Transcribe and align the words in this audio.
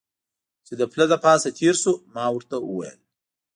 چې 0.65 0.73
د 0.79 0.81
پله 0.91 1.05
له 1.11 1.17
پاسه 1.25 1.49
تېر 1.57 1.75
شو، 1.81 1.93
ما 2.13 2.25
ورته 2.31 2.55
وویل. 2.61 2.99